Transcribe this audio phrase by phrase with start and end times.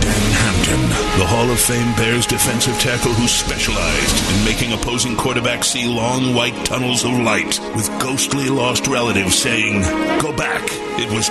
[0.00, 0.82] Dan Hampton,
[1.18, 6.34] the Hall of Fame Bears defensive tackle who specialized in making opposing quarterbacks see long
[6.34, 9.82] white tunnels of light with ghostly lost relatives saying,
[10.20, 10.62] Go back.
[10.96, 11.28] It was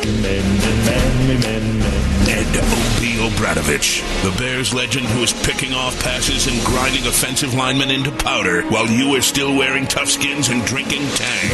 [2.30, 3.20] Ed O.B.
[3.20, 8.64] O'Bradovich, the Bears legend who was picking off passes and grinding offensive linemen into powder
[8.64, 11.50] while you were still wearing Toughskins and drinking Tang.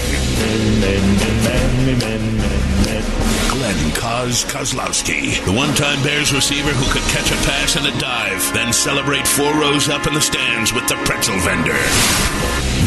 [3.49, 8.53] Glen Kaz Kozlowski, the one-time Bears receiver who could catch a pass and a dive,
[8.53, 11.77] then celebrate four rows up in the stands with the pretzel vendor.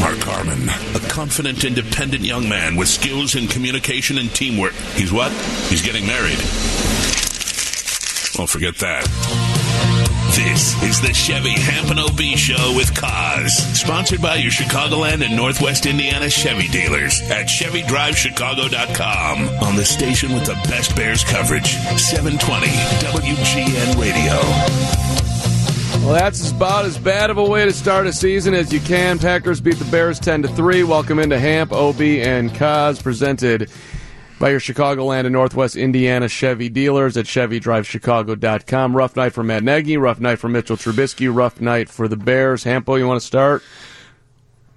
[0.01, 4.75] Mark Carman, a confident, independent young man with skills in communication and teamwork.
[4.95, 5.33] He's what?
[5.69, 6.39] He's getting married.
[8.39, 9.52] Well, forget that.
[10.35, 15.85] This is the Chevy Hampton OB Show with Kaz, sponsored by your Chicagoland and Northwest
[15.85, 24.01] Indiana Chevy dealers at ChevyDriveChicago.com on the station with the best Bears coverage, 720 WGN
[24.01, 24.41] Radio.
[26.03, 29.19] Well, that's about as bad of a way to start a season as you can.
[29.19, 30.83] Packers beat the Bears 10 to 3.
[30.85, 33.69] Welcome into Hamp, OB, and Kaz, presented
[34.43, 38.97] by your Chicagoland and Northwest Indiana Chevy dealers at ChevyDriveChicago.com.
[38.97, 42.65] Rough night for Matt Nagy, rough night for Mitchell Trubisky, rough night for the Bears.
[42.65, 43.63] Hampo, you want to start?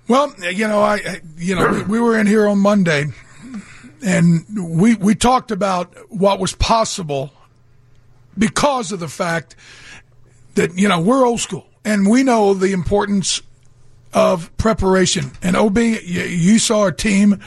[0.07, 3.05] Well, you know, I, you know, we were in here on Monday,
[4.05, 7.33] and we we talked about what was possible
[8.37, 9.55] because of the fact
[10.53, 13.41] that you know we're old school and we know the importance
[14.15, 15.33] of preparation.
[15.43, 17.41] And Ob, you, saw a team,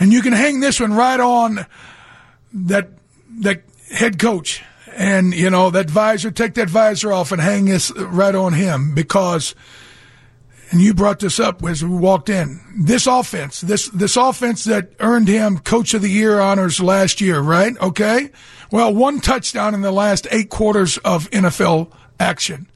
[0.00, 1.66] and you can hang this one right on
[2.52, 2.88] that
[3.40, 6.30] that head coach, and you know that visor.
[6.30, 9.54] Take that visor off and hang this right on him because
[10.70, 12.60] and you brought this up as we walked in.
[12.74, 17.40] This offense, this this offense that earned him Coach of the Year honors last year,
[17.40, 17.78] right?
[17.78, 18.30] Okay.
[18.72, 22.68] Well, one touchdown in the last eight quarters of NFL action.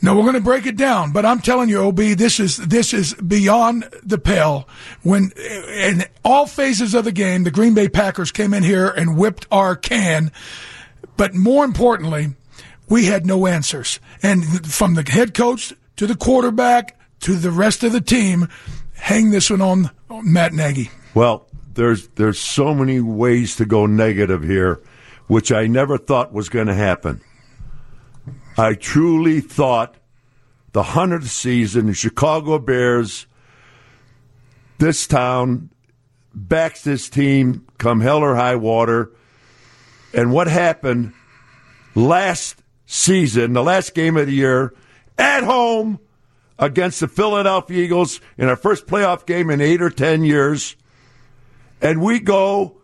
[0.00, 2.94] Now we're going to break it down, but I'm telling you, Ob, this is this
[2.94, 4.68] is beyond the pale.
[5.02, 9.16] When in all phases of the game, the Green Bay Packers came in here and
[9.16, 10.30] whipped our can.
[11.16, 12.34] But more importantly,
[12.88, 13.98] we had no answers.
[14.22, 18.48] And from the head coach to the quarterback to the rest of the team,
[18.94, 19.90] hang this one on
[20.22, 20.90] Matt Nagy.
[21.14, 24.80] Well, there's there's so many ways to go negative here,
[25.26, 27.20] which I never thought was going to happen.
[28.58, 29.94] I truly thought
[30.72, 33.28] the hundredth season, the Chicago Bears,
[34.78, 35.70] this town
[36.34, 39.12] backs this team come hell or high water.
[40.12, 41.12] And what happened
[41.94, 44.74] last season, the last game of the year,
[45.16, 46.00] at home
[46.58, 50.74] against the Philadelphia Eagles in our first playoff game in eight or ten years.
[51.80, 52.80] And we go,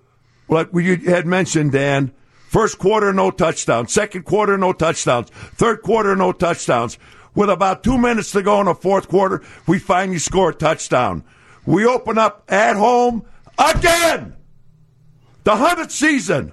[0.49, 2.13] like we had mentioned, Dan,
[2.55, 3.93] first quarter, no touchdowns.
[3.93, 5.29] Second quarter, no touchdowns.
[5.29, 6.99] Third quarter, no touchdowns.
[7.35, 11.25] With about two minutes to go in the fourth quarter, we finally score a touchdown.
[11.67, 13.27] We open up at home
[13.59, 14.37] again.
[15.43, 16.53] The hundredth season,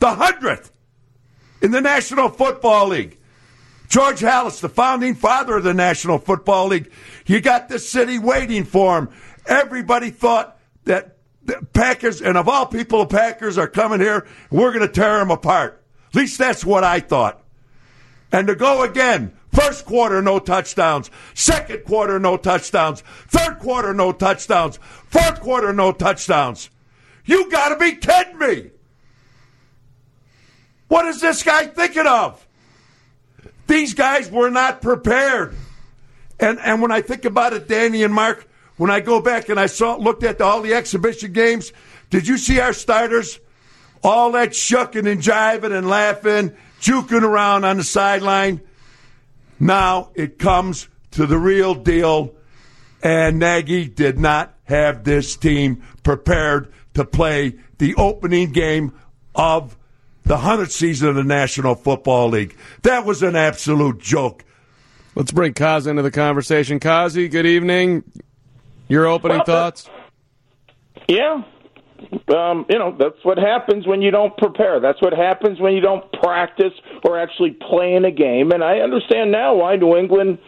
[0.00, 0.70] the hundredth
[1.62, 3.16] in the National Football League.
[3.88, 6.92] George Halas, the founding father of the National Football League,
[7.24, 9.08] you got the city waiting for him.
[9.46, 11.16] Everybody thought that
[11.72, 14.26] Packers, and of all people, the Packers are coming here.
[14.50, 15.82] We're going to tear them apart.
[16.08, 17.42] At least that's what I thought.
[18.32, 21.10] And to go again, first quarter, no touchdowns.
[21.34, 23.02] Second quarter, no touchdowns.
[23.28, 24.78] Third quarter, no touchdowns.
[25.06, 26.70] Fourth quarter, no touchdowns.
[27.24, 28.70] You got to be kidding me.
[30.88, 32.46] What is this guy thinking of?
[33.66, 35.54] These guys were not prepared.
[36.40, 38.47] And and when I think about it, Danny and Mark,
[38.78, 41.72] when I go back and I saw looked at all the exhibition games,
[42.10, 43.38] did you see our starters?
[44.02, 48.62] All that shucking and jiving and laughing, juking around on the sideline.
[49.60, 52.34] Now it comes to the real deal,
[53.02, 58.92] and Nagy did not have this team prepared to play the opening game
[59.34, 59.76] of
[60.24, 62.56] the 100th season of the National Football League.
[62.82, 64.44] That was an absolute joke.
[65.14, 66.78] Let's bring Kaz into the conversation.
[66.78, 68.04] Kazi, good evening.
[68.88, 69.88] Your opening Well, thoughts?
[71.08, 71.42] Yeah.
[72.34, 74.78] Um, you know, that's what happens when you don't prepare.
[74.80, 76.72] That's what happens when you don't practice
[77.04, 78.52] or actually play in a game.
[78.52, 80.38] And I understand now why New England,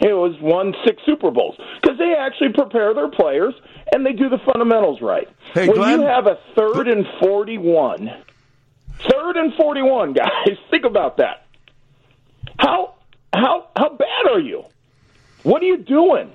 [0.00, 3.54] it was won six Super Bowls because they actually prepare their players
[3.92, 5.28] and they do the fundamentals right.
[5.54, 6.00] Hey, when Glen?
[6.00, 8.10] you have a third and forty-one,
[9.10, 11.46] third and forty-one, guys, think about that.
[12.58, 12.94] How
[13.32, 14.64] how how bad are you?
[15.42, 16.30] What are you doing?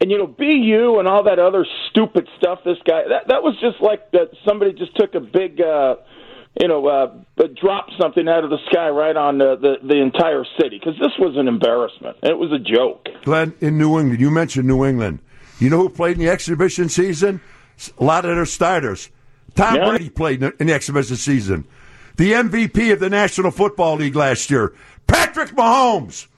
[0.00, 2.60] And you know, BU and all that other stupid stuff.
[2.64, 4.30] This guy that that was just like that.
[4.46, 5.60] Somebody just took a big.
[5.60, 5.96] uh
[6.60, 7.12] you know, uh,
[7.60, 11.10] drop something out of the sky right on the the, the entire city because this
[11.18, 12.16] was an embarrassment.
[12.22, 13.08] It was a joke.
[13.24, 15.18] Glen, in New England, you mentioned New England.
[15.58, 17.40] You know who played in the exhibition season?
[17.98, 19.10] A lot of their starters.
[19.56, 19.88] Tom Yeah.
[19.88, 21.64] Brady played in the- in the exhibition season.
[22.18, 24.74] The MVP of the National Football League last year,
[25.08, 26.28] Patrick Mahomes,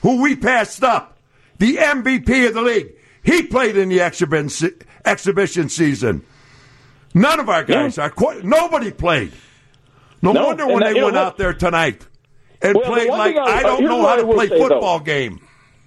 [0.00, 1.18] who we passed up,
[1.58, 2.94] the MVP of the league.
[3.26, 4.70] He played in the exhibition
[5.04, 6.24] exhibition season.
[7.14, 9.32] None of our guys are quite, nobody played.
[10.22, 12.06] No, No, wonder when that- uh, they you know went out there tonight
[12.62, 14.68] and Well, played like I- I uh, don't know how to play say, though.
[14.68, 15.40] football game.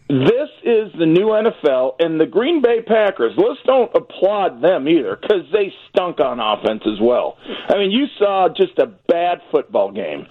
[0.08, 3.34] This is the new NFL, and the Green Bay Packers.
[3.38, 7.38] Let's don't applaud them either because they stunk on offense as well.
[7.68, 10.26] I mean, you saw just a bad football game,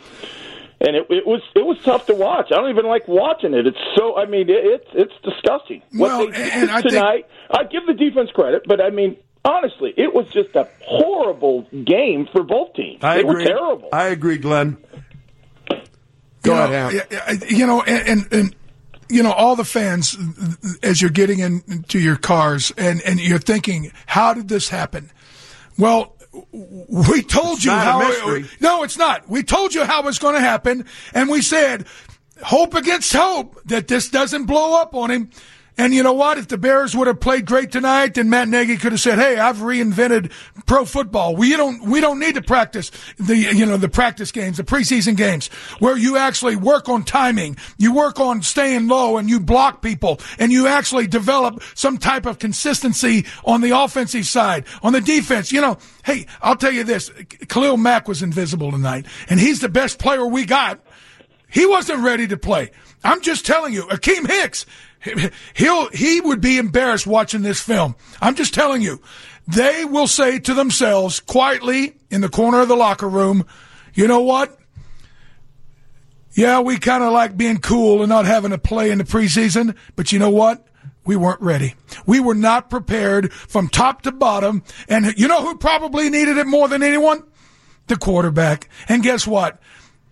[0.80, 2.52] and it, it was it was tough to watch.
[2.52, 3.66] I don't even like watching it.
[3.66, 4.16] It's so.
[4.16, 5.82] I mean, it, it's it's disgusting.
[5.94, 8.90] Well, what they and did I think- tonight, I give the defense credit, but I
[8.90, 9.16] mean.
[9.44, 13.02] Honestly, it was just a horrible game for both teams.
[13.02, 13.44] I they agree.
[13.44, 13.88] were terrible.
[13.92, 14.76] I agree, Glen.
[15.70, 15.76] Go
[16.44, 16.92] you ahead, know, Ham.
[16.92, 17.02] yeah,
[17.32, 18.56] yeah, You know, and, and, and
[19.08, 20.19] you know, all the fans,
[20.82, 25.10] as you're getting into your cars and, and you're thinking, how did this happen?
[25.78, 26.14] Well,
[26.52, 27.98] we told you not a how.
[28.00, 28.46] mystery.
[28.60, 29.28] no, it's not.
[29.28, 30.84] We told you how it's going to happen,
[31.14, 31.86] and we said,
[32.42, 35.30] hope against hope that this doesn't blow up on him.
[35.78, 36.38] And you know what?
[36.38, 39.38] If the Bears would have played great tonight, then Matt Nagy could have said, "Hey,
[39.38, 40.32] I've reinvented
[40.66, 41.36] pro football.
[41.36, 45.16] We don't we don't need to practice the you know the practice games, the preseason
[45.16, 45.46] games,
[45.78, 50.19] where you actually work on timing, you work on staying low, and you block people,
[50.40, 55.52] and you actually develop some type of consistency on the offensive side, on the defense.
[55.52, 57.12] You know, hey, I'll tell you this:
[57.48, 60.81] Khalil Mack was invisible tonight, and he's the best player we got.
[61.48, 62.72] He wasn't ready to play.
[63.04, 64.66] I'm just telling you, Akiem Hicks,
[65.54, 67.96] he'll he would be embarrassed watching this film.
[68.20, 69.00] I'm just telling you.
[69.46, 73.46] They will say to themselves quietly in the corner of the locker room,
[73.94, 74.58] "You know what?
[76.32, 79.74] Yeah, we kind of like being cool and not having to play in the preseason,
[79.96, 80.68] but you know what?
[81.04, 81.74] We weren't ready.
[82.06, 84.62] We were not prepared from top to bottom.
[84.88, 87.24] And you know who probably needed it more than anyone?
[87.86, 88.68] The quarterback.
[88.88, 89.60] And guess what?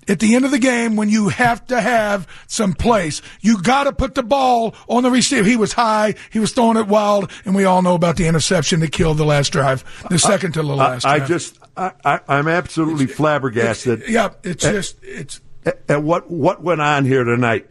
[0.08, 3.84] At the end of the game, when you have to have some place, you got
[3.84, 5.46] to put the ball on the receiver.
[5.48, 8.80] He was high, he was throwing it wild, and we all know about the interception
[8.80, 12.20] that killed the last drive, the second to the last I, I just, I, I,
[12.28, 17.68] I'm absolutely flabbergasted yeah, it's just it's at, at what what went on here tonight.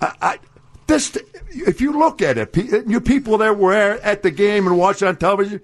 [0.00, 0.38] I, I,
[0.86, 1.16] this,
[1.50, 2.56] if you look at it,
[2.86, 5.60] you people that were at the game and watched on television,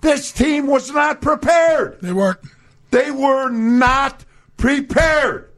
[0.00, 2.00] this team was not prepared.
[2.00, 2.38] they weren't.
[2.90, 4.24] They were not
[4.56, 5.49] prepared.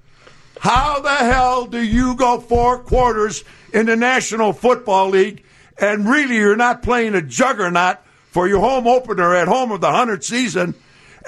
[0.62, 3.42] How the hell do you go four quarters
[3.74, 5.42] in the National Football League
[5.76, 7.98] and really you're not playing a juggernaut
[8.30, 10.76] for your home opener at home of the 100th season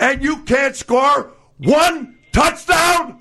[0.01, 3.21] and you can't score one touchdown?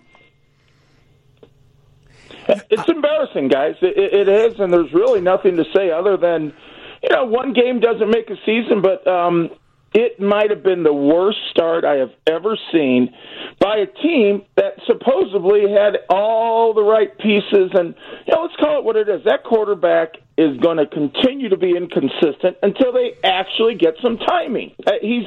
[2.48, 3.78] It's embarrassing, guys.
[3.82, 6.54] It, it is, and there's really nothing to say other than,
[7.02, 9.50] you know, one game doesn't make a season, but um,
[9.94, 13.14] it might have been the worst start I have ever seen
[13.60, 17.72] by a team that supposedly had all the right pieces.
[17.74, 17.96] And,
[18.26, 19.24] you know, let's call it what it is.
[19.26, 24.74] That quarterback is going to continue to be inconsistent until they actually get some timing.
[24.86, 25.26] Uh, he's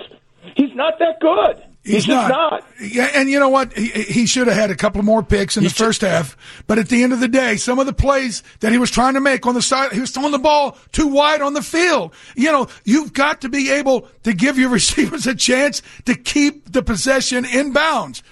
[0.56, 1.62] he's not that good.
[1.87, 2.64] He's, just not.
[2.81, 3.73] Yeah, and you know what?
[3.73, 6.37] He, he should have had a couple more picks in the first half.
[6.66, 9.14] But at the end of the day, some of the plays that he was trying
[9.14, 12.12] to make on the side, he was throwing the ball too wide on the field.
[12.35, 16.73] You know, you've got to be able to give your receivers a chance to keep
[16.73, 18.25] the possession in bounds.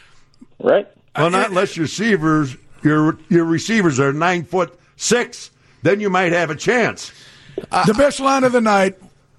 [0.59, 0.89] Right?
[1.17, 5.51] Well, not unless your receivers your your receivers are nine foot six,
[5.83, 7.13] then you might have a chance.
[7.57, 8.97] the best line of the night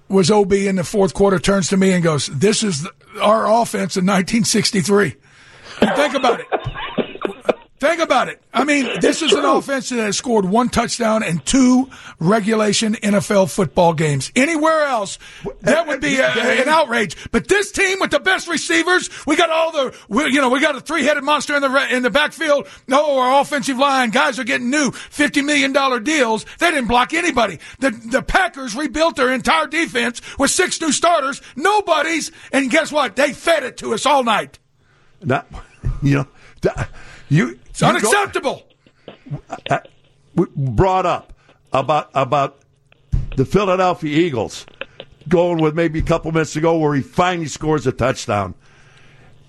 [0.08, 2.86] was OB in the fourth quarter turns to me and goes, "This is
[3.20, 5.16] our offense in 1963."
[5.80, 6.46] And think about it.
[7.78, 8.40] Think about it.
[8.54, 13.50] I mean, this is an offense that has scored one touchdown in two regulation NFL
[13.54, 14.32] football games.
[14.34, 15.18] Anywhere else,
[15.60, 17.30] that would be a, an outrage.
[17.32, 20.58] But this team with the best receivers, we got all the, we, you know, we
[20.58, 22.66] got a three-headed monster in the in the backfield.
[22.88, 26.46] No, our offensive line guys are getting new fifty million dollar deals.
[26.58, 27.58] They didn't block anybody.
[27.80, 31.42] The the Packers rebuilt their entire defense with six new starters.
[31.56, 33.16] Nobody's, and guess what?
[33.16, 34.58] They fed it to us all night.
[35.22, 35.46] Not,
[36.02, 36.26] you know,
[36.62, 36.74] th-
[37.28, 38.66] you It's unacceptable.
[39.50, 39.78] Uh, uh,
[40.34, 41.32] we brought up
[41.72, 42.58] about about
[43.36, 44.66] the Philadelphia Eagles
[45.28, 48.54] going with maybe a couple minutes ago where he finally scores a touchdown.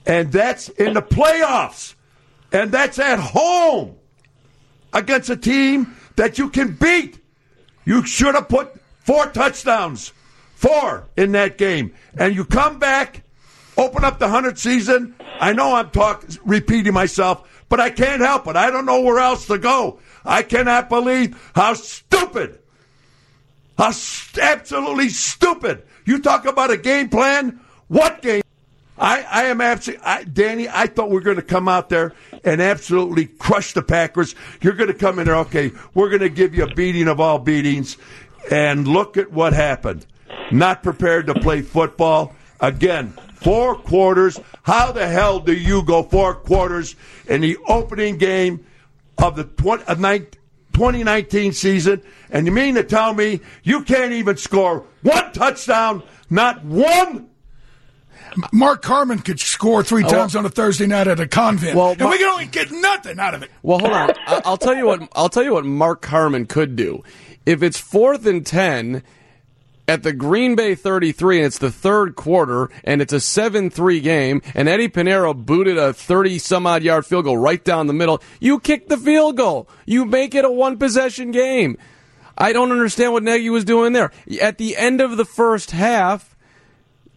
[0.05, 1.95] And that's in the playoffs.
[2.51, 3.97] And that's at home
[4.93, 7.19] against a team that you can beat.
[7.85, 10.13] You should have put four touchdowns,
[10.55, 11.93] four in that game.
[12.17, 13.23] And you come back,
[13.77, 15.15] open up the 100 season.
[15.39, 18.55] I know I'm talking, repeating myself, but I can't help it.
[18.55, 19.99] I don't know where else to go.
[20.25, 22.59] I cannot believe how stupid,
[23.77, 25.83] how st- absolutely stupid.
[26.05, 27.59] You talk about a game plan.
[27.87, 28.41] What game?
[28.97, 30.67] I, I am absolutely, I, Danny.
[30.67, 34.33] I thought we were going to come out there and absolutely crush the Packers.
[34.61, 35.71] You're going to come in there, okay?
[35.93, 37.97] We're going to give you a beating of all beatings,
[38.49, 40.05] and look at what happened.
[40.51, 43.13] Not prepared to play football again.
[43.47, 44.37] Four quarters.
[44.63, 48.65] How the hell do you go four quarters in the opening game
[49.17, 52.01] of the 20, uh, 2019 season?
[52.29, 56.03] And you mean to tell me you can't even score one touchdown?
[56.29, 57.29] Not one
[58.51, 61.91] Mark Carman could score three Oh, times on a Thursday night at a convent, Well,
[61.97, 63.51] and we can only get nothing out of it.
[63.63, 64.09] Well, hold on.
[64.27, 65.07] I'll tell you what.
[65.15, 67.01] I'll tell you what Mark Carman could do.
[67.45, 69.03] If it's fourth and ten
[69.87, 74.41] at the Green Bay 33, and it's the third quarter, and it's a 7-3 game,
[74.53, 78.21] and Eddy Pineiro booted a 30 some odd yard field goal right down the middle,
[78.39, 79.69] you kick the field goal.
[79.85, 81.77] You make it a one possession game.
[82.37, 84.11] I don't understand what Nagy was doing there.
[84.41, 86.35] At the end of the first half,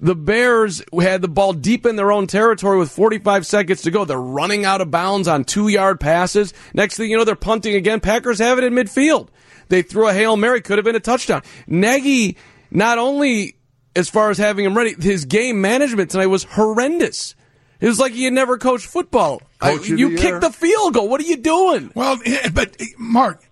[0.00, 4.04] the Bears had the ball deep in their own territory with 45 seconds to go.
[4.04, 6.54] They're running out of bounds on two yard passes.
[6.72, 8.00] Next thing you know, they're punting again.
[8.00, 9.28] Packers have it in midfield.
[9.68, 11.42] They threw a Hail Mary, could have been a touchdown.
[11.66, 12.36] Nagy,
[12.70, 13.56] not only
[13.96, 17.34] as far as having him ready, his game management tonight was horrendous.
[17.80, 19.42] It was like he had never coached football.
[19.60, 20.40] I- Coach of you the kicked year.
[20.40, 21.08] the field goal.
[21.08, 21.90] What are you doing?
[21.94, 22.18] Well,
[22.52, 23.42] but eh, Mark,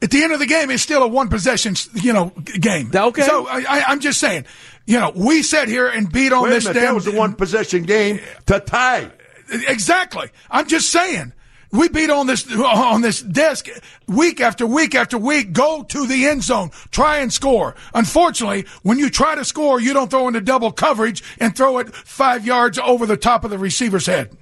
[0.00, 2.30] at the end of the game, it's still a one possession, you know,
[2.60, 2.90] game.
[2.94, 3.22] Okay.
[3.22, 4.46] So I, I, I'm just saying,
[4.86, 6.84] you know, we sat here and beat on Wait this minute, damn.
[6.86, 9.10] that was a one possession game to tie.
[9.50, 10.28] Exactly.
[10.50, 11.32] I'm just saying.
[11.72, 13.66] We beat on this on this desk
[14.06, 15.52] week after week after week.
[15.54, 17.74] Go to the end zone, try and score.
[17.94, 21.94] Unfortunately, when you try to score, you don't throw into double coverage and throw it
[21.94, 24.36] five yards over the top of the receiver's head.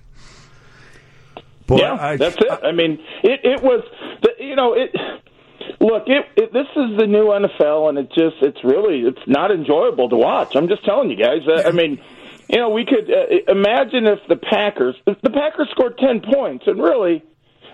[1.67, 2.51] Boy, yeah, I- that's it.
[2.65, 3.85] I mean, it it was
[4.23, 4.91] the, you know it.
[5.79, 9.51] Look, it, it this is the new NFL, and it just it's really it's not
[9.53, 10.57] enjoyable to watch.
[10.57, 11.47] I'm just telling you guys.
[11.47, 12.01] Uh, I mean,
[12.53, 16.65] you know, we could uh, imagine if the Packers if the Packers scored ten points,
[16.67, 17.23] and really.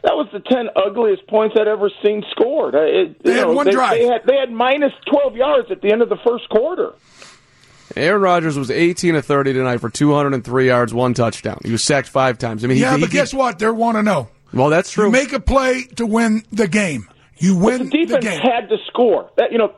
[0.03, 2.77] That was the ten ugliest points I'd ever seen scored.
[2.77, 3.99] Uh, It, They you had know, one they, drive.
[3.99, 6.93] They had, they had minus twelve yards at the end of the first quarter.
[7.97, 11.59] Aaron Rodgers was 18 of 30 tonight for 203 yards, one touchdown.
[11.65, 12.63] He was sacked five times.
[12.63, 13.59] I mean, he, Yeah, he- but guess what?
[13.59, 14.29] They want to know.
[14.53, 15.07] Well, that's true.
[15.07, 17.09] You make a play to win the game.
[17.39, 18.41] You win the the defense game.
[18.41, 19.31] had to score.
[19.37, 19.73] That you know,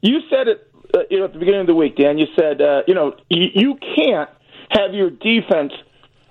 [0.00, 0.70] you said it.
[0.94, 2.16] Uh, you know, at the beginning of the week, Dan.
[2.18, 4.30] You said, uh, you know, you, you can't
[4.70, 5.72] have your defense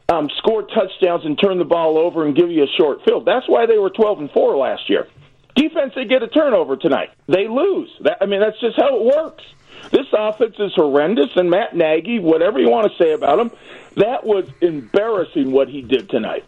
[0.09, 3.25] um, score touchdowns and turn the ball over and give you a short field.
[3.25, 5.07] That's why they were twelve and four last year.
[5.55, 7.89] Defense, they get a turnover tonight, they lose.
[8.01, 9.43] That, I mean, that's just how it works.
[9.91, 13.51] This offense is horrendous, and Matt Nagy, whatever you want to say about him,
[13.95, 16.43] that was embarrassing what he did tonight.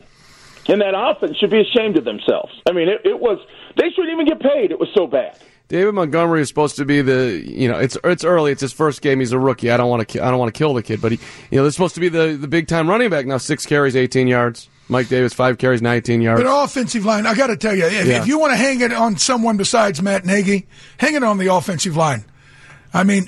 [0.67, 2.53] And that offense should be ashamed of themselves.
[2.67, 3.39] I mean, it, it was.
[3.77, 4.71] They shouldn't even get paid.
[4.71, 5.39] It was so bad.
[5.69, 9.01] David Montgomery is supposed to be the you know it's it's early it's his first
[9.01, 11.01] game he's a rookie I don't want to I don't want to kill the kid
[11.01, 11.19] but he
[11.51, 13.95] you know they're supposed to be the the big time running back now six carries
[13.95, 17.75] 18 yards Mike Davis five carries 19 yards But offensive line, I got to tell
[17.75, 18.21] you, if, Yeah.
[18.21, 20.65] if you want to hang it on someone besides Matt Nagy,
[20.97, 22.23] hang it on the offensive line.
[22.93, 23.27] I mean,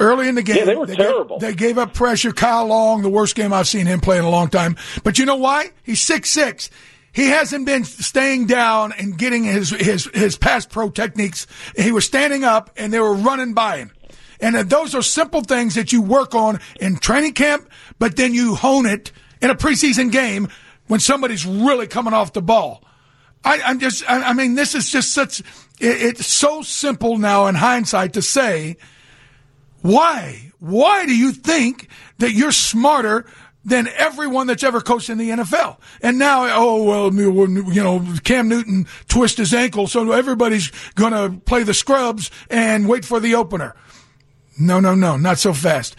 [0.00, 1.38] early in the game, Yeah, they were gave- terrible.
[1.38, 2.32] they gave up pressure.
[2.32, 4.74] Kyle Long, the worst game I've seen him play in a long time.
[5.04, 5.70] But you know why?
[5.84, 6.68] He's six six.
[7.16, 11.46] He hasn't been staying down and getting his his his pass pro techniques.
[11.74, 13.92] He was standing up, and they were running by him.
[14.38, 18.54] And those are simple things that you work on in training camp, but then you
[18.54, 20.48] hone it in a preseason game
[20.88, 22.84] when somebody's really coming off the ball.
[23.42, 25.46] I, I'm just, I, I mean, this is just such, it,
[25.80, 28.76] it's so simple now in hindsight to say,
[29.80, 30.52] why?
[30.58, 33.24] Why do you think that you're smarter
[33.66, 35.76] than everyone that's ever coached in the NFL?
[36.00, 41.38] And now, oh, well, you know, Cam Newton twist his ankle, so everybody's going to
[41.40, 43.74] play the scrubs and wait for the opener.
[44.58, 45.96] No, no, no, not so fast.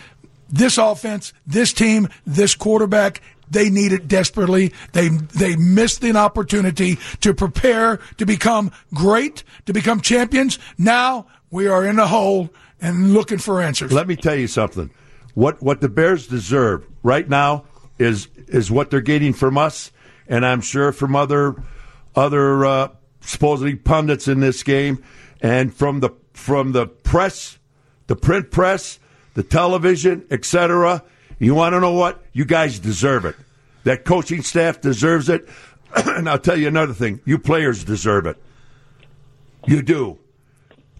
[0.49, 3.21] This offense, this team, this quarterback,
[3.51, 4.73] they need it desperately.
[4.93, 10.59] They they missed an opportunity to prepare to become great, to become champions.
[10.77, 12.49] Now we are in a hole
[12.81, 13.91] and looking for answers.
[13.91, 14.89] Let me tell you something.
[15.37, 17.65] What what the Bears deserve right now
[17.99, 19.91] is is what they're getting from us,
[20.27, 21.61] and I'm sure from other
[22.15, 22.87] other uh,
[23.21, 25.03] supposedly pundits in this game.
[25.39, 27.59] and from the from the press,
[28.07, 28.97] the print press,
[29.35, 31.03] the television, etc.
[31.37, 32.19] You want to know what?
[32.33, 33.35] You guys deserve it.
[33.83, 35.47] That coaching staff deserves it.
[35.95, 38.37] and I'll tell you another thing: you players deserve it.
[39.67, 40.17] You do.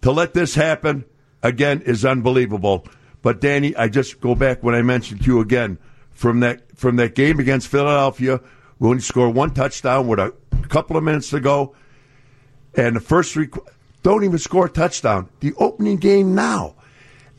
[0.02, 1.06] To let this happen
[1.42, 2.86] again is unbelievable.
[3.28, 5.80] But Danny, I just go back when I mentioned to you again
[6.14, 8.40] from that from that game against Philadelphia
[8.78, 10.34] when he scored one touchdown with a
[10.70, 11.76] couple of minutes to go,
[12.74, 13.50] and the first three
[14.02, 15.28] don't even score a touchdown.
[15.42, 16.76] The opening game now,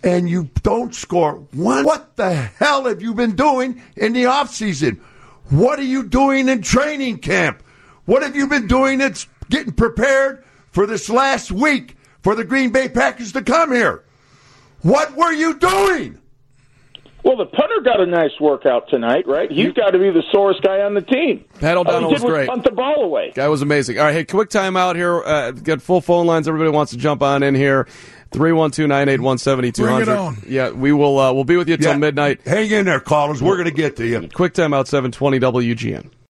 [0.04, 1.86] and you don't score one.
[1.86, 5.00] What the hell have you been doing in the off season?
[5.48, 7.62] What are you doing in training camp?
[8.04, 12.72] What have you been doing that's getting prepared for this last week for the Green
[12.72, 14.04] Bay Packers to come here?
[14.82, 16.18] What were you doing?
[17.24, 19.50] Well, the punter got a nice workout tonight, right?
[19.50, 21.44] He's got to be the sorest guy on the team.
[21.60, 22.48] Pat O'Donnell All he was did was great.
[22.48, 23.32] punt the ball away.
[23.34, 23.98] Guy was amazing.
[23.98, 25.22] All right, hey, quick timeout here.
[25.22, 26.46] Uh, got full phone lines.
[26.48, 27.86] Everybody wants to jump on in here.
[28.30, 29.74] 312-981-7200.
[29.76, 30.36] Bring it on.
[30.46, 31.98] Yeah, we will uh, we'll be with you till Yeah.
[31.98, 32.40] midnight.
[32.46, 33.42] Hang in there, callers.
[33.42, 34.28] We're going to get to you.
[34.32, 36.10] Quick timeout 720 WGN.